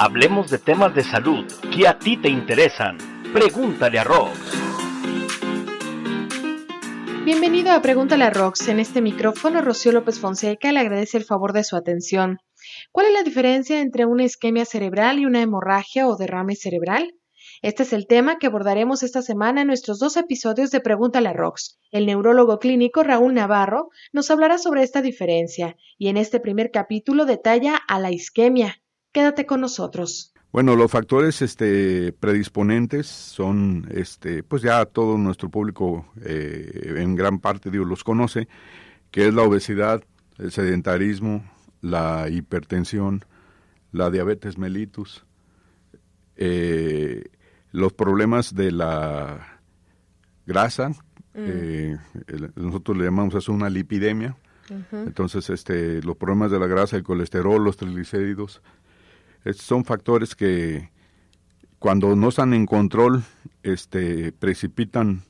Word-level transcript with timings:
Hablemos 0.00 0.48
de 0.48 0.58
temas 0.58 0.94
de 0.94 1.02
salud 1.02 1.44
que 1.74 1.88
a 1.88 1.98
ti 1.98 2.16
te 2.16 2.28
interesan. 2.28 2.98
Pregúntale 3.32 3.98
a 3.98 4.04
Rox. 4.04 4.30
Bienvenido 7.24 7.72
a 7.72 7.82
Pregúntale 7.82 8.22
a 8.22 8.30
Rox. 8.30 8.68
En 8.68 8.78
este 8.78 9.02
micrófono, 9.02 9.60
Rocío 9.60 9.90
López 9.90 10.20
Fonseca 10.20 10.70
le 10.70 10.78
agradece 10.78 11.16
el 11.16 11.24
favor 11.24 11.52
de 11.52 11.64
su 11.64 11.74
atención. 11.74 12.38
¿Cuál 12.92 13.06
es 13.06 13.12
la 13.12 13.24
diferencia 13.24 13.80
entre 13.80 14.06
una 14.06 14.22
isquemia 14.22 14.64
cerebral 14.64 15.18
y 15.18 15.26
una 15.26 15.42
hemorragia 15.42 16.06
o 16.06 16.16
derrame 16.16 16.54
cerebral? 16.54 17.16
Este 17.60 17.82
es 17.82 17.92
el 17.92 18.06
tema 18.06 18.38
que 18.38 18.46
abordaremos 18.46 19.02
esta 19.02 19.20
semana 19.20 19.62
en 19.62 19.66
nuestros 19.66 19.98
dos 19.98 20.16
episodios 20.16 20.70
de 20.70 20.78
Pregúntale 20.78 21.30
a 21.30 21.32
Rox. 21.32 21.76
El 21.90 22.06
neurólogo 22.06 22.60
clínico 22.60 23.02
Raúl 23.02 23.34
Navarro 23.34 23.88
nos 24.12 24.30
hablará 24.30 24.58
sobre 24.58 24.84
esta 24.84 25.02
diferencia 25.02 25.74
y 25.98 26.06
en 26.06 26.18
este 26.18 26.38
primer 26.38 26.70
capítulo 26.70 27.24
detalla 27.24 27.74
a 27.74 27.98
la 27.98 28.12
isquemia. 28.12 28.80
Quédate 29.12 29.46
con 29.46 29.60
nosotros. 29.60 30.32
Bueno, 30.50 30.76
los 30.76 30.90
factores 30.90 31.42
este, 31.42 32.12
predisponentes 32.12 33.06
son, 33.06 33.86
este, 33.90 34.42
pues 34.42 34.62
ya 34.62 34.86
todo 34.86 35.18
nuestro 35.18 35.50
público 35.50 36.06
eh, 36.24 36.94
en 36.96 37.14
gran 37.14 37.38
parte 37.38 37.70
Dios 37.70 37.86
los 37.86 38.02
conoce, 38.02 38.48
que 39.10 39.28
es 39.28 39.34
la 39.34 39.42
obesidad, 39.42 40.02
el 40.38 40.50
sedentarismo, 40.50 41.44
la 41.82 42.28
hipertensión, 42.30 43.24
la 43.92 44.10
diabetes 44.10 44.56
mellitus, 44.56 45.24
eh, 46.36 47.24
los 47.72 47.92
problemas 47.92 48.54
de 48.54 48.72
la 48.72 49.60
grasa, 50.46 50.88
mm. 50.88 50.94
eh, 51.34 51.98
nosotros 52.56 52.96
le 52.96 53.04
llamamos 53.04 53.34
eso 53.34 53.52
una 53.52 53.68
lipidemia, 53.68 54.36
entonces 54.92 55.48
este, 55.50 56.02
los 56.02 56.16
problemas 56.16 56.50
de 56.50 56.58
la 56.58 56.66
grasa, 56.66 56.96
el 56.96 57.02
colesterol, 57.02 57.62
los 57.62 57.78
triglicéridos, 57.78 58.62
son 59.54 59.84
factores 59.84 60.34
que 60.34 60.90
cuando 61.78 62.16
no 62.16 62.28
están 62.28 62.54
en 62.54 62.66
control 62.66 63.22
este, 63.62 64.32
precipitan 64.32 65.22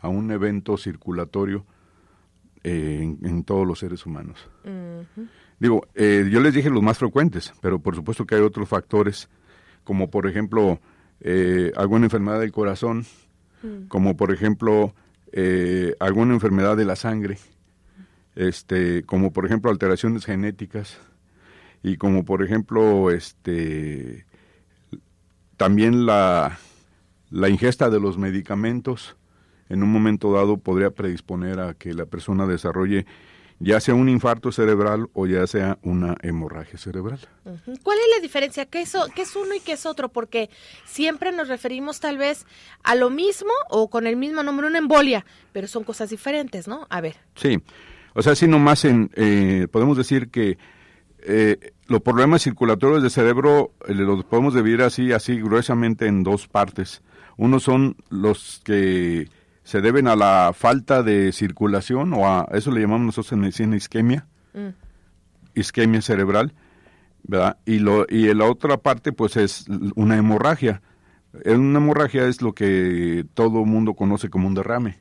a 0.00 0.08
un 0.08 0.30
evento 0.30 0.76
circulatorio 0.76 1.64
eh, 2.64 3.16
en, 3.22 3.44
todos 3.44 3.66
los 3.66 3.78
seres 3.78 4.04
humanos. 4.04 4.48
Digo, 5.58 5.86
eh, 5.94 6.28
yo 6.30 6.40
les 6.40 6.54
dije 6.54 6.70
los 6.70 6.82
más 6.82 6.98
frecuentes, 6.98 7.52
pero 7.60 7.78
por 7.78 7.94
supuesto 7.94 8.26
que 8.26 8.34
hay 8.34 8.40
otros 8.40 8.68
factores, 8.68 9.28
como 9.84 10.10
por 10.10 10.26
ejemplo 10.26 10.80
eh, 11.20 11.72
alguna 11.76 12.06
enfermedad 12.06 12.40
del 12.40 12.52
corazón, 12.52 13.04
mm. 13.62 13.86
como 13.88 14.16
por 14.16 14.32
ejemplo 14.32 14.94
alguna 15.98 16.34
enfermedad 16.34 16.76
de 16.76 16.84
la 16.84 16.94
sangre, 16.94 17.38
este, 18.34 19.02
como 19.04 19.32
por 19.32 19.46
ejemplo 19.46 19.70
alteraciones 19.70 20.26
genéticas 20.26 21.00
y 21.82 21.96
como 21.96 22.24
por 22.24 22.42
ejemplo 22.42 23.10
este, 23.10 24.26
también 25.56 26.06
la, 26.06 26.58
la 27.30 27.48
ingesta 27.48 27.90
de 27.90 28.00
los 28.00 28.18
medicamentos 28.18 29.16
en 29.68 29.82
un 29.82 29.90
momento 29.90 30.32
dado 30.32 30.58
podría 30.58 30.90
predisponer 30.90 31.60
a 31.60 31.74
que 31.74 31.94
la 31.94 32.06
persona 32.06 32.46
desarrolle 32.46 33.06
ya 33.62 33.80
sea 33.80 33.94
un 33.94 34.08
infarto 34.08 34.50
cerebral 34.50 35.08
o 35.12 35.26
ya 35.26 35.46
sea 35.46 35.78
una 35.82 36.16
hemorragia 36.22 36.78
cerebral. 36.78 37.20
¿Cuál 37.82 37.98
es 37.98 38.04
la 38.16 38.20
diferencia? 38.20 38.66
¿Qué 38.66 38.80
es, 38.80 38.96
¿Qué 39.14 39.22
es 39.22 39.36
uno 39.36 39.54
y 39.54 39.60
qué 39.60 39.72
es 39.72 39.86
otro? 39.86 40.08
Porque 40.08 40.50
siempre 40.84 41.30
nos 41.30 41.46
referimos 41.46 42.00
tal 42.00 42.18
vez 42.18 42.44
a 42.82 42.96
lo 42.96 43.08
mismo 43.08 43.52
o 43.70 43.88
con 43.88 44.08
el 44.08 44.16
mismo 44.16 44.42
nombre, 44.42 44.66
una 44.66 44.78
embolia, 44.78 45.24
pero 45.52 45.68
son 45.68 45.84
cosas 45.84 46.10
diferentes, 46.10 46.66
¿no? 46.66 46.88
A 46.90 47.00
ver. 47.00 47.16
Sí, 47.36 47.62
o 48.14 48.22
sea, 48.22 48.34
si 48.34 48.48
nomás 48.48 48.84
en, 48.84 49.10
eh, 49.14 49.68
podemos 49.70 49.96
decir 49.96 50.28
que 50.30 50.58
eh, 51.24 51.72
los 51.86 52.00
problemas 52.02 52.42
circulatorios 52.42 53.02
del 53.02 53.10
cerebro 53.10 53.72
eh, 53.86 53.94
los 53.94 54.24
podemos 54.24 54.54
dividir 54.54 54.82
así, 54.82 55.12
así 55.12 55.40
gruesamente 55.40 56.06
en 56.06 56.22
dos 56.22 56.48
partes. 56.48 57.02
Uno 57.36 57.60
son 57.60 57.96
los 58.10 58.60
que 58.64 59.28
se 59.64 59.80
deben 59.80 60.08
a 60.08 60.16
la 60.16 60.52
falta 60.54 61.02
de 61.02 61.32
circulación 61.32 62.12
o 62.14 62.26
a 62.26 62.48
eso 62.52 62.70
le 62.70 62.80
llamamos 62.80 63.06
nosotros 63.06 63.32
en 63.32 63.40
medicina 63.40 63.76
isquemia, 63.76 64.26
mm. 64.54 64.68
isquemia 65.54 66.02
cerebral, 66.02 66.54
¿verdad? 67.22 67.58
Y, 67.64 67.78
lo, 67.78 68.06
y 68.08 68.32
la 68.34 68.46
otra 68.46 68.76
parte 68.78 69.12
pues 69.12 69.36
es 69.36 69.66
una 69.94 70.16
hemorragia. 70.16 70.82
Una 71.46 71.78
hemorragia 71.78 72.26
es 72.26 72.42
lo 72.42 72.52
que 72.52 73.24
todo 73.34 73.64
mundo 73.64 73.94
conoce 73.94 74.28
como 74.28 74.48
un 74.48 74.54
derrame. 74.54 75.00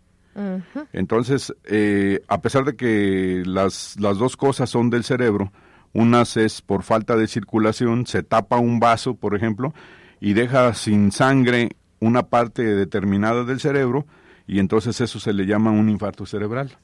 Entonces, 0.93 1.53
eh, 1.65 2.21
a 2.27 2.41
pesar 2.41 2.63
de 2.63 2.75
que 2.75 3.43
las, 3.45 3.99
las 3.99 4.17
dos 4.17 4.37
cosas 4.37 4.69
son 4.69 4.89
del 4.89 5.03
cerebro, 5.03 5.51
unas 5.93 6.37
es 6.37 6.61
por 6.61 6.83
falta 6.83 7.15
de 7.15 7.27
circulación, 7.27 8.05
se 8.05 8.23
tapa 8.23 8.57
un 8.57 8.79
vaso, 8.79 9.15
por 9.15 9.35
ejemplo, 9.35 9.73
y 10.19 10.33
deja 10.33 10.73
sin 10.73 11.11
sangre 11.11 11.69
una 11.99 12.23
parte 12.23 12.63
determinada 12.63 13.43
del 13.43 13.59
cerebro, 13.59 14.05
y 14.47 14.59
entonces 14.59 14.99
eso 15.01 15.19
se 15.19 15.33
le 15.33 15.45
llama 15.45 15.71
un 15.71 15.89
infarto 15.89 16.25
cerebral. 16.25 16.77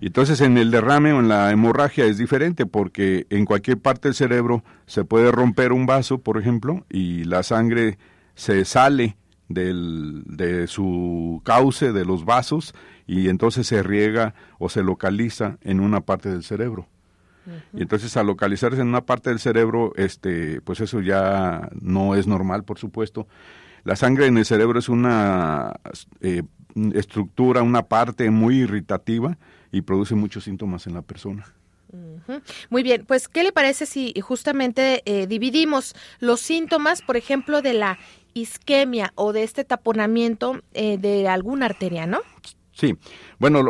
Y 0.00 0.06
entonces 0.06 0.40
en 0.40 0.56
el 0.58 0.70
derrame 0.70 1.12
o 1.12 1.20
en 1.20 1.28
la 1.28 1.50
hemorragia 1.50 2.04
es 2.04 2.18
diferente 2.18 2.66
porque 2.66 3.26
en 3.30 3.44
cualquier 3.44 3.78
parte 3.78 4.08
del 4.08 4.14
cerebro 4.14 4.62
se 4.86 5.04
puede 5.04 5.32
romper 5.32 5.72
un 5.72 5.86
vaso, 5.86 6.18
por 6.18 6.38
ejemplo, 6.38 6.84
y 6.88 7.24
la 7.24 7.42
sangre 7.42 7.98
se 8.34 8.64
sale 8.64 9.16
del, 9.48 10.22
de 10.26 10.66
su 10.66 11.42
cauce 11.44 11.92
de 11.92 12.04
los 12.04 12.24
vasos 12.24 12.74
y 13.06 13.28
entonces 13.28 13.66
se 13.66 13.82
riega 13.82 14.34
o 14.58 14.68
se 14.68 14.82
localiza 14.82 15.58
en 15.62 15.80
una 15.80 16.00
parte 16.00 16.30
del 16.30 16.44
cerebro. 16.44 16.86
Y 17.72 17.82
entonces 17.82 18.16
al 18.16 18.26
localizarse 18.26 18.80
en 18.80 18.88
una 18.88 19.04
parte 19.04 19.30
del 19.30 19.38
cerebro, 19.38 19.92
este, 19.96 20.60
pues 20.62 20.80
eso 20.80 21.00
ya 21.00 21.68
no 21.80 22.14
es 22.14 22.26
normal, 22.26 22.64
por 22.64 22.78
supuesto. 22.78 23.26
La 23.84 23.96
sangre 23.96 24.26
en 24.26 24.38
el 24.38 24.44
cerebro 24.44 24.78
es 24.78 24.88
una 24.88 25.74
eh, 26.20 26.42
estructura, 26.94 27.62
una 27.62 27.82
parte 27.82 28.30
muy 28.30 28.60
irritativa 28.60 29.36
y 29.70 29.82
produce 29.82 30.14
muchos 30.14 30.44
síntomas 30.44 30.86
en 30.86 30.94
la 30.94 31.02
persona. 31.02 31.44
Muy 32.70 32.82
bien, 32.82 33.04
pues 33.06 33.28
¿qué 33.28 33.44
le 33.44 33.52
parece 33.52 33.86
si 33.86 34.14
justamente 34.20 35.02
eh, 35.04 35.26
dividimos 35.26 35.94
los 36.18 36.40
síntomas, 36.40 37.02
por 37.02 37.16
ejemplo, 37.16 37.62
de 37.62 37.74
la 37.74 37.98
isquemia 38.32 39.12
o 39.14 39.32
de 39.32 39.44
este 39.44 39.64
taponamiento 39.64 40.60
eh, 40.72 40.98
de 40.98 41.28
alguna 41.28 41.66
arteria, 41.66 42.06
¿no? 42.06 42.20
Sí, 42.72 42.96
bueno, 43.38 43.64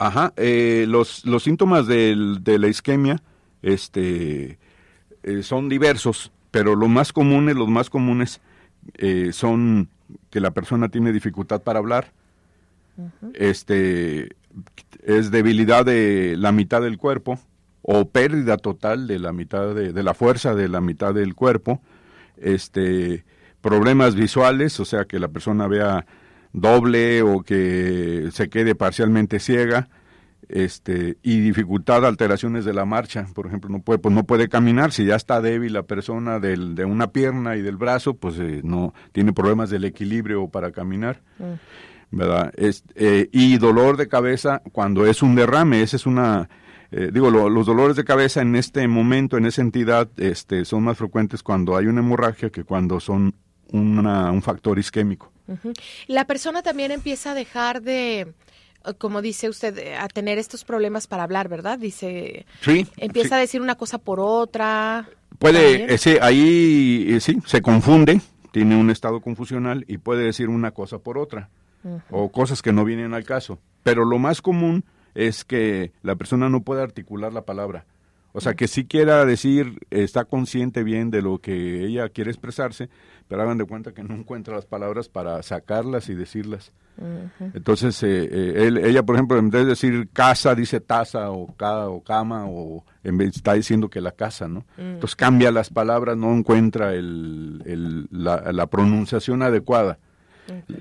ajá, 0.00 0.32
eh, 0.36 0.86
los, 0.88 1.24
los 1.26 1.42
síntomas 1.42 1.86
de 1.86 2.58
la 2.58 2.68
isquemia 2.68 3.22
este, 3.62 4.58
son 5.42 5.68
diversos, 5.68 6.32
pero 6.50 6.74
los 6.74 6.88
más 6.88 7.12
comunes, 7.12 7.54
los 7.54 7.68
más 7.68 7.90
comunes 7.90 8.40
son 9.32 9.88
que 10.30 10.40
la 10.40 10.50
persona 10.52 10.88
tiene 10.88 11.12
dificultad 11.12 11.62
para 11.62 11.78
hablar, 11.78 12.12
este 13.34 14.30
es 15.04 15.30
debilidad 15.30 15.84
de 15.84 16.34
la 16.36 16.50
mitad 16.50 16.82
del 16.82 16.98
cuerpo 16.98 17.38
o 17.82 18.08
pérdida 18.08 18.56
total 18.56 19.06
de 19.06 19.18
la 19.18 19.32
mitad 19.32 19.74
de, 19.74 19.92
de, 19.92 20.02
la 20.02 20.14
fuerza 20.14 20.54
de 20.54 20.68
la 20.68 20.80
mitad 20.80 21.14
del 21.14 21.34
cuerpo, 21.34 21.80
este 22.38 23.24
problemas 23.60 24.14
visuales, 24.14 24.80
o 24.80 24.86
sea 24.86 25.04
que 25.04 25.18
la 25.18 25.28
persona 25.28 25.66
vea 25.66 26.06
doble 26.52 27.22
o 27.22 27.42
que 27.42 28.28
se 28.32 28.48
quede 28.48 28.74
parcialmente 28.74 29.38
ciega, 29.38 29.88
este 30.48 31.16
y 31.22 31.40
dificultad 31.40 32.04
alteraciones 32.04 32.64
de 32.64 32.72
la 32.72 32.84
marcha. 32.84 33.26
Por 33.34 33.46
ejemplo 33.46 33.70
no 33.70 33.80
puede 33.80 33.98
pues 33.98 34.14
no 34.14 34.24
puede 34.24 34.48
caminar. 34.48 34.92
Si 34.92 35.04
ya 35.04 35.16
está 35.16 35.40
débil 35.40 35.72
la 35.72 35.84
persona 35.84 36.40
del, 36.40 36.74
de 36.74 36.84
una 36.84 37.12
pierna 37.12 37.56
y 37.56 37.62
del 37.62 37.76
brazo 37.76 38.14
pues 38.14 38.38
eh, 38.38 38.60
no 38.64 38.94
tiene 39.12 39.32
problemas 39.32 39.70
del 39.70 39.84
equilibrio 39.84 40.48
para 40.48 40.72
caminar 40.72 41.20
mm. 41.38 42.16
verdad 42.16 42.52
es, 42.56 42.84
eh, 42.94 43.28
y 43.32 43.58
dolor 43.58 43.96
de 43.96 44.08
cabeza 44.08 44.62
cuando 44.72 45.06
es 45.06 45.22
un 45.22 45.34
derrame. 45.34 45.82
Esa 45.82 45.96
es 45.96 46.06
una 46.06 46.48
eh, 46.90 47.10
digo 47.12 47.30
los 47.30 47.66
dolores 47.66 47.94
de 47.94 48.04
cabeza 48.04 48.42
en 48.42 48.56
este 48.56 48.86
momento 48.88 49.36
en 49.36 49.46
esa 49.46 49.62
entidad 49.62 50.08
este 50.16 50.64
son 50.64 50.82
más 50.82 50.98
frecuentes 50.98 51.44
cuando 51.44 51.76
hay 51.76 51.86
una 51.86 52.00
hemorragia 52.00 52.50
que 52.50 52.64
cuando 52.64 52.98
son 52.98 53.32
una, 53.70 54.32
un 54.32 54.42
factor 54.42 54.76
isquémico 54.76 55.29
la 56.06 56.24
persona 56.26 56.62
también 56.62 56.90
empieza 56.90 57.32
a 57.32 57.34
dejar 57.34 57.82
de 57.82 58.32
como 58.98 59.20
dice 59.22 59.48
usted, 59.48 59.76
eh, 59.78 59.96
a 59.96 60.08
tener 60.08 60.38
estos 60.38 60.64
problemas 60.64 61.06
para 61.06 61.22
hablar, 61.22 61.48
¿verdad? 61.48 61.78
Dice, 61.78 62.46
sí, 62.60 62.86
empieza 62.96 63.36
a 63.36 63.38
decir 63.38 63.60
una 63.60 63.74
cosa 63.74 63.98
por 63.98 64.20
otra. 64.20 65.08
Puede, 65.38 65.92
ese, 65.92 66.18
ahí 66.22 67.06
eh, 67.08 67.20
sí, 67.20 67.38
se 67.46 67.62
confunde, 67.62 68.20
tiene 68.52 68.76
un 68.76 68.90
estado 68.90 69.20
confusional 69.20 69.84
y 69.86 69.98
puede 69.98 70.24
decir 70.24 70.48
una 70.48 70.70
cosa 70.72 70.98
por 70.98 71.18
otra, 71.18 71.50
o 72.10 72.30
cosas 72.30 72.62
que 72.62 72.72
no 72.72 72.84
vienen 72.84 73.14
al 73.14 73.24
caso. 73.24 73.58
Pero 73.82 74.04
lo 74.04 74.18
más 74.18 74.42
común 74.42 74.84
es 75.14 75.44
que 75.44 75.92
la 76.02 76.16
persona 76.16 76.48
no 76.48 76.62
puede 76.62 76.82
articular 76.82 77.32
la 77.32 77.42
palabra, 77.42 77.84
O 78.32 78.40
sea, 78.40 78.54
que 78.54 78.68
sí 78.68 78.86
quiera 78.86 79.24
decir, 79.24 79.78
está 79.90 80.24
consciente 80.24 80.84
bien 80.84 81.10
de 81.10 81.22
lo 81.22 81.38
que 81.38 81.84
ella 81.84 82.08
quiere 82.08 82.30
expresarse, 82.30 82.88
pero 83.26 83.42
hagan 83.42 83.58
de 83.58 83.64
cuenta 83.64 83.92
que 83.92 84.02
no 84.02 84.14
encuentra 84.14 84.54
las 84.54 84.66
palabras 84.66 85.08
para 85.08 85.42
sacarlas 85.42 86.08
y 86.08 86.14
decirlas. 86.14 86.72
Entonces, 87.54 88.02
eh, 88.02 88.28
eh, 88.30 88.66
él, 88.66 88.76
ella, 88.76 89.02
por 89.02 89.14
ejemplo, 89.14 89.38
en 89.38 89.48
vez 89.48 89.62
de 89.62 89.70
decir 89.70 90.08
casa, 90.12 90.54
dice 90.54 90.80
taza 90.80 91.30
o, 91.30 91.54
ca, 91.56 91.88
o 91.88 92.02
cama, 92.02 92.44
o 92.46 92.84
en 93.02 93.16
vez 93.16 93.36
está 93.36 93.54
diciendo 93.54 93.88
que 93.88 94.02
la 94.02 94.12
casa, 94.12 94.48
¿no? 94.48 94.60
Mm. 94.76 94.94
Entonces 94.94 95.16
cambia 95.16 95.50
las 95.50 95.70
palabras, 95.70 96.16
no 96.18 96.32
encuentra 96.34 96.92
el, 96.94 97.62
el, 97.64 98.08
la, 98.10 98.52
la, 98.52 98.66
pronunciación 98.66 99.42
adecuada. 99.42 99.98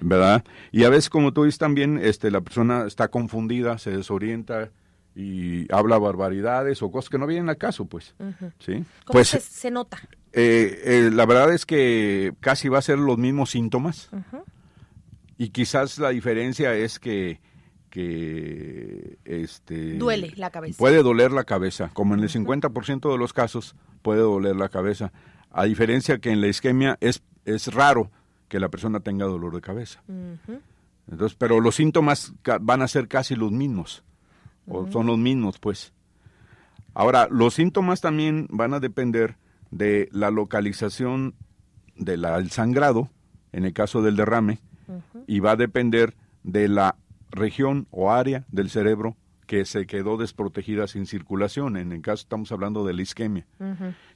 ¿Verdad? 0.02 0.44
Y 0.72 0.84
a 0.84 0.90
veces, 0.90 1.12
como 1.12 1.32
tú 1.32 1.44
dices 1.44 1.60
también, 1.60 2.00
este, 2.02 2.32
la 2.32 2.42
persona 2.42 2.88
está 2.88 3.10
confundida, 3.10 3.78
se 3.78 3.92
desorienta, 3.92 4.72
y 5.16 5.72
habla 5.74 5.98
barbaridades 5.98 6.82
o 6.82 6.92
cosas 6.92 7.10
que 7.10 7.18
no 7.18 7.28
vienen 7.28 7.50
al 7.50 7.58
caso, 7.58 7.86
pues. 7.86 8.16
¿sí? 8.60 8.84
¿Cómo 9.06 9.14
pues, 9.14 9.30
se, 9.30 9.72
nota? 9.72 10.00
Eh, 10.34 10.82
eh, 10.84 11.10
la 11.12 11.26
verdad 11.26 11.54
es 11.54 11.66
que 11.66 12.34
casi 12.40 12.70
va 12.70 12.80
a 12.80 12.84
ser 12.84 13.00
los 13.00 13.18
mismos 13.18 13.52
síntomas 13.52 14.10
y 15.38 15.50
quizás 15.50 15.98
la 16.00 16.10
diferencia 16.10 16.76
es 16.76 17.00
que 17.00 17.40
que 17.90 19.18
este 19.26 19.96
duele 19.96 20.32
la 20.36 20.52
cabeza. 20.52 20.78
Puede 20.78 21.02
doler 21.02 21.32
la 21.32 21.44
cabeza, 21.44 21.90
como 21.94 22.14
en 22.14 22.20
el 22.20 22.30
50% 22.30 23.12
de 23.12 23.18
los 23.18 23.34
casos 23.34 23.76
puede 24.04 24.22
doler 24.22 24.56
la 24.56 24.70
cabeza, 24.70 25.12
a 25.50 25.66
diferencia 25.66 26.20
que 26.20 26.30
en 26.30 26.40
la 26.40 26.48
isquemia 26.48 26.98
es 27.02 27.24
es 27.46 27.74
raro 27.74 28.12
que 28.48 28.60
la 28.60 28.70
persona 28.70 29.00
tenga 29.00 29.26
dolor 29.26 29.56
de 29.56 29.62
cabeza. 29.62 30.04
Entonces, 31.10 31.36
pero 31.36 31.60
los 31.60 31.76
síntomas 31.76 32.34
van 32.62 32.82
a 32.84 32.88
ser 32.88 33.08
casi 33.08 33.36
los 33.36 33.52
mismos 33.52 34.04
o 34.68 34.90
son 34.92 35.08
los 35.08 35.18
mismos, 35.18 35.60
pues. 35.60 35.94
Ahora, 36.94 37.28
los 37.30 37.54
síntomas 37.54 38.02
también 38.02 38.48
van 38.50 38.74
a 38.74 38.80
depender 38.80 39.38
de 39.72 40.10
la 40.12 40.32
localización 40.32 41.36
del 41.96 42.50
sangrado, 42.50 43.10
en 43.52 43.66
el 43.66 43.74
caso 43.74 44.02
del 44.02 44.16
derrame, 44.16 44.60
y 45.28 45.40
va 45.40 45.52
a 45.52 45.56
depender 45.56 46.16
de 46.44 46.68
la 46.68 46.96
región 47.32 47.88
o 47.92 48.12
área 48.12 48.46
del 48.52 48.70
cerebro 48.70 49.16
que 49.46 49.66
se 49.66 49.88
quedó 49.88 50.18
desprotegida 50.18 50.88
sin 50.88 51.06
circulación. 51.06 51.78
En 51.78 51.92
el 51.92 52.02
caso 52.02 52.22
estamos 52.22 52.52
hablando 52.52 52.86
de 52.86 52.94
la 52.94 53.02
isquemia. 53.02 53.48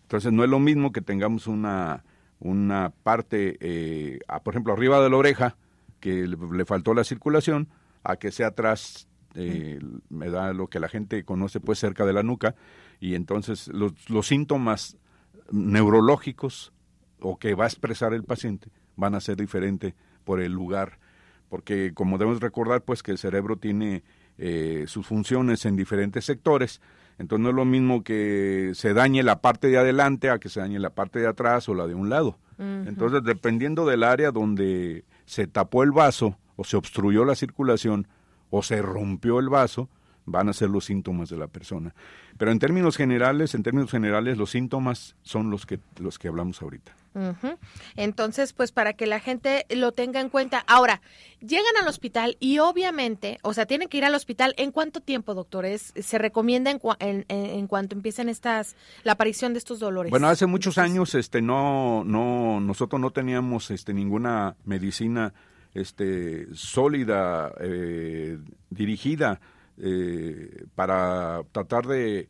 Entonces 0.03 0.31
no 0.31 0.43
es 0.43 0.49
lo 0.49 0.59
mismo 0.59 0.91
que 0.91 1.01
tengamos 1.01 1.47
una, 1.47 2.03
una 2.39 2.91
parte, 3.03 3.57
eh, 3.59 4.19
por 4.43 4.53
ejemplo, 4.53 4.73
arriba 4.73 5.01
de 5.01 5.09
la 5.09 5.17
oreja, 5.17 5.55
que 5.99 6.27
le, 6.27 6.65
faltó 6.65 6.93
la 6.93 7.03
circulación, 7.03 7.69
a 8.03 8.17
que 8.17 8.31
sea 8.31 8.47
atrás 8.47 9.07
eh, 9.35 9.79
me 10.09 10.29
da 10.29 10.53
lo 10.53 10.67
que 10.67 10.79
la 10.79 10.89
gente 10.89 11.23
conoce 11.23 11.59
pues 11.59 11.79
cerca 11.79 12.05
de 12.05 12.13
la 12.13 12.23
nuca 12.23 12.55
y 12.99 13.15
entonces 13.15 13.67
los, 13.67 14.09
los 14.09 14.27
síntomas 14.27 14.97
neurológicos 15.51 16.73
o 17.19 17.37
que 17.37 17.55
va 17.55 17.65
a 17.65 17.67
expresar 17.67 18.13
el 18.13 18.23
paciente 18.23 18.69
van 18.95 19.15
a 19.15 19.21
ser 19.21 19.37
diferentes 19.37 19.93
por 20.23 20.39
el 20.41 20.51
lugar 20.51 20.99
porque 21.49 21.93
como 21.93 22.17
debemos 22.17 22.41
recordar 22.41 22.83
pues 22.83 23.03
que 23.03 23.11
el 23.11 23.17
cerebro 23.17 23.57
tiene 23.57 24.03
eh, 24.37 24.85
sus 24.87 25.05
funciones 25.05 25.65
en 25.65 25.75
diferentes 25.75 26.25
sectores 26.25 26.81
entonces 27.19 27.43
no 27.43 27.49
es 27.49 27.55
lo 27.55 27.65
mismo 27.65 28.03
que 28.03 28.71
se 28.73 28.93
dañe 28.93 29.23
la 29.23 29.41
parte 29.41 29.67
de 29.67 29.77
adelante 29.77 30.29
a 30.29 30.39
que 30.39 30.49
se 30.49 30.59
dañe 30.59 30.79
la 30.79 30.89
parte 30.89 31.19
de 31.19 31.27
atrás 31.27 31.69
o 31.69 31.75
la 31.75 31.87
de 31.87 31.95
un 31.95 32.09
lado. 32.09 32.37
Entonces 32.59 33.23
dependiendo 33.23 33.85
del 33.85 34.03
área 34.03 34.31
donde 34.31 35.03
se 35.25 35.47
tapó 35.47 35.83
el 35.83 35.91
vaso 35.91 36.37
o 36.55 36.63
se 36.63 36.77
obstruyó 36.77 37.25
la 37.25 37.35
circulación 37.35 38.07
o 38.55 38.61
se 38.61 38.83
rompió 38.83 39.39
el 39.39 39.49
vaso, 39.49 39.89
van 40.25 40.47
a 40.47 40.53
ser 40.53 40.69
los 40.69 40.85
síntomas 40.85 41.27
de 41.27 41.37
la 41.37 41.47
persona. 41.47 41.95
Pero 42.37 42.51
en 42.51 42.59
términos 42.59 42.97
generales, 42.97 43.55
en 43.55 43.63
términos 43.63 43.89
generales, 43.89 44.37
los 44.37 44.51
síntomas 44.51 45.15
son 45.23 45.49
los 45.49 45.65
que 45.65 45.79
los 45.97 46.19
que 46.19 46.27
hablamos 46.27 46.61
ahorita. 46.61 46.95
Entonces, 47.95 48.53
pues 48.53 48.71
para 48.71 48.93
que 48.93 49.07
la 49.07 49.19
gente 49.19 49.65
lo 49.71 49.91
tenga 49.91 50.19
en 50.19 50.29
cuenta. 50.29 50.63
Ahora, 50.67 51.01
llegan 51.41 51.75
al 51.81 51.87
hospital 51.87 52.37
y 52.39 52.59
obviamente, 52.59 53.39
o 53.41 53.55
sea, 53.55 53.65
tienen 53.65 53.87
que 53.87 53.97
ir 53.97 54.05
al 54.05 54.13
hospital. 54.13 54.53
¿En 54.57 54.71
cuánto 54.71 55.01
tiempo, 55.01 55.33
doctores? 55.33 55.91
¿Se 55.95 56.19
recomienda 56.19 56.69
en, 56.69 57.25
en, 57.27 57.67
cuanto 57.67 57.95
empiecen 57.95 58.29
estas, 58.29 58.75
la 59.03 59.13
aparición 59.13 59.53
de 59.53 59.59
estos 59.59 59.79
dolores? 59.79 60.11
Bueno, 60.11 60.27
hace 60.27 60.45
muchos 60.45 60.77
años, 60.77 61.15
este, 61.15 61.41
no, 61.41 62.03
no, 62.03 62.59
nosotros 62.59 63.01
no 63.01 63.09
teníamos, 63.09 63.71
este, 63.71 63.95
ninguna 63.95 64.55
medicina 64.63 65.33
este, 65.73 66.47
sólida, 66.53 67.53
eh, 67.59 68.37
dirigida 68.69 69.39
eh, 69.77 70.65
para 70.75 71.43
tratar 71.51 71.87
de 71.87 72.29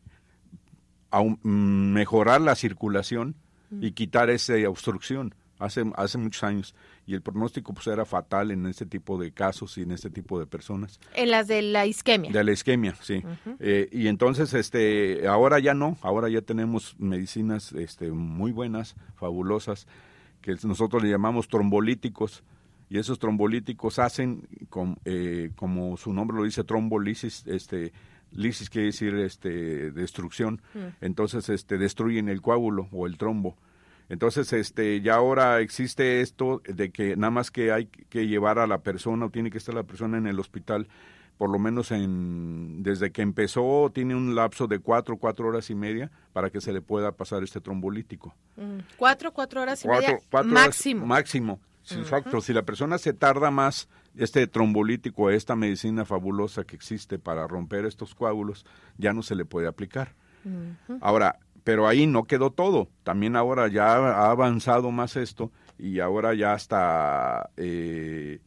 mejorar 1.42 2.40
la 2.40 2.54
circulación 2.56 3.36
y 3.80 3.92
quitar 3.92 4.30
esa 4.30 4.54
obstrucción 4.68 5.34
hace, 5.58 5.84
hace 5.96 6.18
muchos 6.18 6.42
años 6.42 6.74
y 7.06 7.14
el 7.14 7.22
pronóstico 7.22 7.74
pues 7.74 7.86
era 7.86 8.04
fatal 8.04 8.50
en 8.50 8.66
este 8.66 8.86
tipo 8.86 9.18
de 9.18 9.32
casos 9.32 9.76
y 9.78 9.82
en 9.82 9.92
este 9.92 10.10
tipo 10.10 10.38
de 10.38 10.46
personas. 10.46 10.98
En 11.14 11.30
las 11.30 11.46
de 11.48 11.62
la 11.62 11.86
isquemia. 11.86 12.30
De 12.30 12.42
la 12.42 12.52
isquemia, 12.52 12.94
sí. 13.00 13.22
Eh, 13.60 13.88
y 13.92 14.08
entonces, 14.08 14.54
este, 14.54 15.26
ahora 15.28 15.58
ya 15.58 15.74
no, 15.74 15.98
ahora 16.00 16.28
ya 16.28 16.40
tenemos 16.40 16.96
medicinas, 16.98 17.72
este, 17.72 18.10
muy 18.10 18.52
buenas, 18.52 18.96
fabulosas, 19.16 19.86
que 20.40 20.56
nosotros 20.64 21.02
le 21.02 21.10
llamamos 21.10 21.48
trombolíticos, 21.48 22.42
y 22.88 22.98
esos 22.98 23.18
trombolíticos 23.18 23.98
hacen, 23.98 24.46
eh, 25.04 25.50
como 25.56 25.96
su 25.96 26.12
nombre 26.12 26.36
lo 26.36 26.44
dice, 26.44 26.64
trombolisis, 26.64 27.46
este, 27.46 27.92
lisis 28.30 28.70
quiere 28.70 28.86
decir 28.86 29.14
este, 29.16 29.90
destrucción, 29.90 30.60
mm. 30.74 31.04
entonces 31.04 31.48
este, 31.48 31.78
destruyen 31.78 32.28
el 32.28 32.42
coágulo 32.42 32.88
o 32.92 33.06
el 33.06 33.16
trombo. 33.16 33.56
Entonces, 34.08 34.52
este, 34.52 35.00
ya 35.00 35.14
ahora 35.14 35.60
existe 35.60 36.20
esto 36.20 36.60
de 36.66 36.90
que 36.90 37.16
nada 37.16 37.30
más 37.30 37.50
que 37.50 37.72
hay 37.72 37.86
que 37.86 38.26
llevar 38.26 38.58
a 38.58 38.66
la 38.66 38.78
persona 38.82 39.26
o 39.26 39.30
tiene 39.30 39.50
que 39.50 39.58
estar 39.58 39.74
la 39.74 39.84
persona 39.84 40.18
en 40.18 40.26
el 40.26 40.38
hospital, 40.38 40.88
por 41.38 41.50
lo 41.50 41.58
menos 41.58 41.90
en, 41.90 42.82
desde 42.82 43.12
que 43.12 43.22
empezó, 43.22 43.90
tiene 43.94 44.14
un 44.14 44.34
lapso 44.34 44.66
de 44.66 44.78
cuatro, 44.78 45.16
cuatro 45.16 45.48
horas 45.48 45.70
y 45.70 45.74
media 45.74 46.10
para 46.32 46.50
que 46.50 46.60
se 46.60 46.72
le 46.72 46.82
pueda 46.82 47.12
pasar 47.12 47.42
este 47.42 47.60
trombolítico. 47.60 48.34
Mm. 48.56 48.80
Cuatro, 48.98 49.32
cuatro 49.32 49.62
horas 49.62 49.84
y 49.84 49.88
media 49.88 50.18
máximo. 50.44 51.06
máximo. 51.06 51.60
Exacto. 51.90 52.40
Si 52.40 52.52
la 52.52 52.62
persona 52.62 52.98
se 52.98 53.12
tarda 53.12 53.50
más, 53.50 53.88
este 54.16 54.46
trombolítico, 54.46 55.30
esta 55.30 55.56
medicina 55.56 56.04
fabulosa 56.04 56.64
que 56.64 56.76
existe 56.76 57.18
para 57.18 57.46
romper 57.46 57.84
estos 57.84 58.14
coágulos, 58.14 58.64
ya 58.96 59.12
no 59.12 59.22
se 59.22 59.34
le 59.34 59.44
puede 59.44 59.66
aplicar. 59.66 60.14
Ahora, 61.00 61.38
pero 61.64 61.88
ahí 61.88 62.06
no 62.06 62.24
quedó 62.24 62.50
todo. 62.50 62.88
También 63.02 63.36
ahora 63.36 63.68
ya 63.68 63.94
ha 63.94 64.30
avanzado 64.30 64.90
más 64.90 65.16
esto 65.16 65.50
y 65.78 66.00
ahora 66.00 66.34
ya 66.34 66.52
hasta 66.52 67.50
eh, 67.56 68.40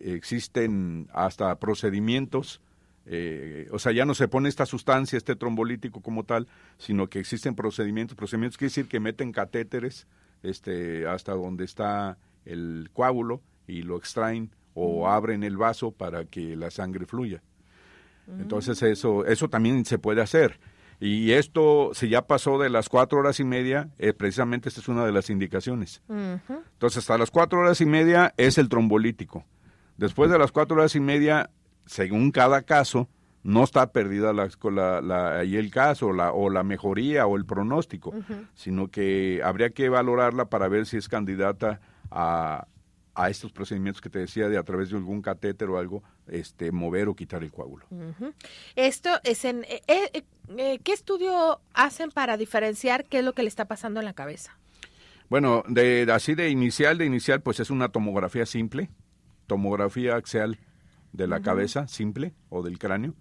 existen 0.00 1.08
hasta 1.12 1.54
procedimientos. 1.58 2.60
Eh, 3.04 3.68
o 3.72 3.78
sea, 3.78 3.92
ya 3.92 4.04
no 4.04 4.14
se 4.14 4.28
pone 4.28 4.48
esta 4.48 4.64
sustancia, 4.64 5.16
este 5.16 5.36
trombolítico 5.36 6.00
como 6.00 6.24
tal, 6.24 6.48
sino 6.78 7.08
que 7.08 7.18
existen 7.18 7.54
procedimientos. 7.54 8.16
Procedimientos 8.16 8.56
quiere 8.56 8.70
decir 8.70 8.88
que 8.88 9.00
meten 9.00 9.32
catéteres 9.32 10.06
este, 10.42 11.06
hasta 11.06 11.32
donde 11.32 11.64
está 11.64 12.16
el 12.44 12.90
coágulo 12.92 13.42
y 13.66 13.82
lo 13.82 13.96
extraen 13.96 14.50
o 14.74 15.08
abren 15.08 15.42
el 15.42 15.56
vaso 15.56 15.90
para 15.92 16.24
que 16.24 16.56
la 16.56 16.70
sangre 16.70 17.06
fluya. 17.06 17.42
Entonces 18.38 18.82
eso, 18.82 19.26
eso 19.26 19.48
también 19.48 19.84
se 19.84 19.98
puede 19.98 20.22
hacer. 20.22 20.58
Y 21.00 21.32
esto, 21.32 21.90
si 21.94 22.08
ya 22.08 22.22
pasó 22.28 22.58
de 22.58 22.70
las 22.70 22.88
cuatro 22.88 23.18
horas 23.18 23.40
y 23.40 23.44
media, 23.44 23.88
eh, 23.98 24.12
precisamente 24.12 24.68
esta 24.68 24.80
es 24.80 24.88
una 24.88 25.04
de 25.04 25.10
las 25.10 25.30
indicaciones. 25.30 26.00
Entonces, 26.08 26.98
hasta 26.98 27.18
las 27.18 27.32
cuatro 27.32 27.58
horas 27.58 27.80
y 27.80 27.86
media 27.86 28.32
es 28.36 28.56
el 28.56 28.68
trombolítico. 28.68 29.44
Después 29.96 30.30
de 30.30 30.38
las 30.38 30.52
cuatro 30.52 30.76
horas 30.76 30.94
y 30.94 31.00
media, 31.00 31.50
según 31.86 32.30
cada 32.30 32.62
caso, 32.62 33.08
no 33.42 33.64
está 33.64 33.90
perdida 33.90 34.32
la, 34.32 34.48
la, 35.00 35.38
ahí 35.38 35.56
el 35.56 35.72
caso 35.72 36.12
la, 36.12 36.32
o 36.32 36.48
la 36.50 36.62
mejoría 36.62 37.26
o 37.26 37.36
el 37.36 37.44
pronóstico, 37.44 38.14
sino 38.54 38.88
que 38.88 39.40
habría 39.44 39.70
que 39.70 39.88
valorarla 39.88 40.44
para 40.44 40.68
ver 40.68 40.86
si 40.86 40.98
es 40.98 41.08
candidata 41.08 41.80
a, 42.12 42.66
a 43.14 43.30
estos 43.30 43.52
procedimientos 43.52 44.00
que 44.00 44.08
te 44.08 44.18
decía 44.18 44.48
de 44.48 44.58
a 44.58 44.62
través 44.62 44.90
de 44.90 44.96
algún 44.96 45.20
catéter 45.20 45.68
o 45.68 45.78
algo, 45.78 46.02
este, 46.26 46.72
mover 46.72 47.08
o 47.08 47.14
quitar 47.14 47.42
el 47.42 47.50
coágulo. 47.50 47.86
Esto 48.74 49.10
es 49.24 49.44
en, 49.44 49.64
eh, 49.64 49.82
eh, 49.86 50.24
eh, 50.56 50.78
¿qué 50.82 50.92
estudio 50.92 51.60
hacen 51.74 52.10
para 52.10 52.36
diferenciar 52.36 53.04
qué 53.04 53.18
es 53.18 53.24
lo 53.24 53.34
que 53.34 53.42
le 53.42 53.48
está 53.48 53.66
pasando 53.66 54.00
en 54.00 54.06
la 54.06 54.14
cabeza? 54.14 54.56
Bueno, 55.28 55.62
de, 55.68 56.06
así 56.12 56.34
de 56.34 56.50
inicial, 56.50 56.98
de 56.98 57.06
inicial, 57.06 57.40
pues 57.40 57.60
es 57.60 57.70
una 57.70 57.88
tomografía 57.88 58.46
simple, 58.46 58.90
tomografía 59.46 60.16
axial 60.16 60.58
de 61.12 61.26
la 61.26 61.40
cabeza 61.40 61.88
simple 61.88 62.34
o 62.48 62.62
del 62.62 62.78
cráneo. 62.78 63.14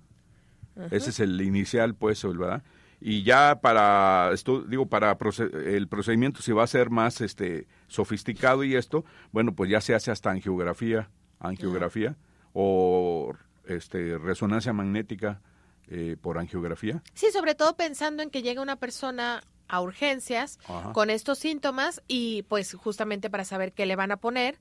Ese 0.90 1.10
es 1.10 1.20
el 1.20 1.40
inicial, 1.42 1.96
pues, 1.96 2.24
¿verdad? 2.24 2.64
Y 3.02 3.24
ya 3.24 3.60
para 3.62 4.32
esto 4.32 4.62
digo 4.62 4.86
para 4.86 5.18
el 5.66 5.88
procedimiento 5.88 6.42
si 6.42 6.52
va 6.52 6.64
a 6.64 6.68
ser 6.68 6.92
más 6.92 7.20
este 7.20 7.68
sofisticado 7.88 8.64
y 8.64 8.76
esto 8.76 9.04
bueno 9.32 9.54
pues 9.54 9.70
ya 9.70 9.82
se 9.82 9.96
hace 9.96 10.12
hasta 10.12 10.30
angiografía 10.30 11.10
angiografía 11.40 12.16
o 12.54 13.34
este 13.66 14.18
resonancia 14.18 14.74
magnética 14.74 15.42
eh, 15.88 16.16
por 16.22 16.38
angiografía. 16.38 17.04
Sí, 17.14 17.32
sobre 17.32 17.56
todo 17.56 17.76
pensando 17.76 18.24
en 18.24 18.30
que 18.30 18.42
llega 18.42 18.62
una 18.62 18.78
persona 18.78 19.44
a 19.68 19.82
urgencias 19.82 20.60
con 20.94 21.10
estos 21.10 21.40
síntomas 21.40 22.02
y 22.08 22.44
pues 22.44 22.74
justamente 22.74 23.30
para 23.30 23.46
saber 23.46 23.74
qué 23.74 23.86
le 23.86 23.96
van 23.96 24.12
a 24.12 24.18
poner 24.18 24.60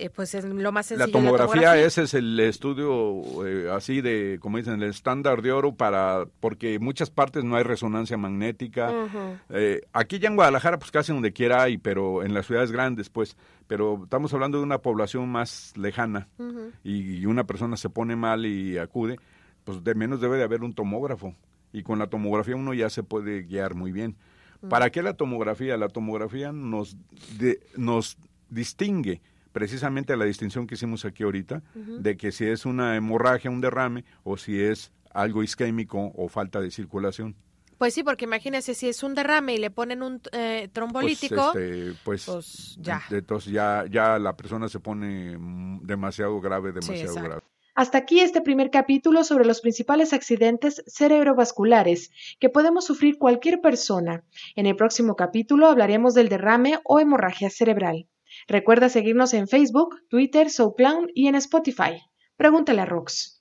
eh, 0.00 0.08
pues 0.08 0.34
es 0.34 0.44
lo 0.44 0.72
más 0.72 0.86
sencillo. 0.86 1.06
La 1.06 1.12
tomografía, 1.12 1.76
ese 1.76 2.04
es 2.04 2.14
el 2.14 2.40
estudio 2.40 3.46
eh, 3.46 3.70
así 3.70 4.00
de, 4.00 4.38
como 4.40 4.56
dicen, 4.56 4.82
el 4.82 4.88
estándar 4.88 5.42
de 5.42 5.52
oro 5.52 5.74
para, 5.74 6.24
porque 6.40 6.74
en 6.74 6.82
muchas 6.82 7.10
partes 7.10 7.44
no 7.44 7.56
hay 7.56 7.64
resonancia 7.64 8.16
magnética. 8.16 8.92
Eh, 9.50 9.82
aquí 9.92 10.18
ya 10.18 10.28
en 10.28 10.36
Guadalajara, 10.36 10.78
pues 10.78 10.90
casi 10.90 11.12
donde 11.12 11.32
quiera 11.34 11.62
hay, 11.62 11.76
pero 11.76 12.22
en 12.22 12.32
las 12.32 12.46
ciudades 12.46 12.72
grandes, 12.72 13.10
pues, 13.10 13.36
pero 13.66 14.04
estamos 14.04 14.32
hablando 14.32 14.56
de 14.56 14.64
una 14.64 14.78
población 14.78 15.28
más 15.28 15.74
lejana 15.76 16.28
y, 16.82 17.26
una 17.26 17.44
persona 17.44 17.76
se 17.76 17.90
pone 17.90 18.16
mal 18.16 18.46
y 18.46 18.78
acude, 18.78 19.18
pues 19.64 19.84
de 19.84 19.94
menos 19.94 20.20
debe 20.20 20.38
de 20.38 20.44
haber 20.44 20.62
un 20.62 20.72
tomógrafo 20.72 21.34
y 21.72 21.82
con 21.82 21.98
la 21.98 22.08
tomografía 22.08 22.56
uno 22.56 22.72
ya 22.74 22.88
se 22.88 23.02
puede 23.02 23.42
guiar 23.42 23.74
muy 23.74 23.92
bien. 23.92 24.16
¿Para 24.68 24.90
qué 24.90 25.02
la 25.02 25.14
tomografía? 25.14 25.76
La 25.76 25.88
tomografía 25.88 26.52
nos, 26.52 26.96
nos 27.76 28.18
distingue 28.50 29.20
precisamente 29.52 30.16
la 30.16 30.24
distinción 30.24 30.66
que 30.66 30.74
hicimos 30.74 31.04
aquí 31.04 31.22
ahorita, 31.22 31.62
de 31.74 32.16
que 32.16 32.32
si 32.32 32.46
es 32.46 32.66
una 32.66 32.96
hemorragia, 32.96 33.50
un 33.50 33.60
derrame, 33.60 34.04
o 34.22 34.36
si 34.36 34.60
es 34.60 34.92
algo 35.12 35.42
isquémico 35.42 36.12
o 36.14 36.28
falta 36.28 36.60
de 36.60 36.70
circulación. 36.70 37.34
Pues 37.80 37.94
sí, 37.94 38.02
porque 38.02 38.26
imagínese 38.26 38.74
si 38.74 38.90
es 38.90 39.02
un 39.02 39.14
derrame 39.14 39.54
y 39.54 39.56
le 39.56 39.70
ponen 39.70 40.02
un 40.02 40.20
eh, 40.32 40.68
trombolítico, 40.70 41.52
pues, 41.52 41.64
este, 41.64 42.00
pues, 42.04 42.26
pues, 42.26 42.76
ya. 42.78 43.02
Entonces 43.10 43.52
ya, 43.54 43.86
ya 43.90 44.18
la 44.18 44.36
persona 44.36 44.68
se 44.68 44.80
pone 44.80 45.38
demasiado 45.80 46.38
grave, 46.42 46.72
demasiado 46.72 47.14
grave. 47.14 47.40
Hasta 47.74 47.96
aquí 47.96 48.20
este 48.20 48.42
primer 48.42 48.70
capítulo 48.70 49.24
sobre 49.24 49.46
los 49.46 49.62
principales 49.62 50.12
accidentes 50.12 50.84
cerebrovasculares 50.86 52.10
que 52.38 52.50
podemos 52.50 52.84
sufrir 52.84 53.16
cualquier 53.16 53.62
persona. 53.62 54.24
En 54.56 54.66
el 54.66 54.76
próximo 54.76 55.16
capítulo 55.16 55.66
hablaremos 55.66 56.12
del 56.12 56.28
derrame 56.28 56.80
o 56.84 57.00
hemorragia 57.00 57.48
cerebral. 57.48 58.09
Recuerda 58.48 58.88
seguirnos 58.88 59.34
en 59.34 59.48
Facebook, 59.48 59.96
Twitter, 60.08 60.50
SoundCloud 60.50 61.08
y 61.14 61.28
en 61.28 61.34
Spotify. 61.34 62.00
Pregúntale 62.36 62.82
a 62.82 62.86
Rox. 62.86 63.39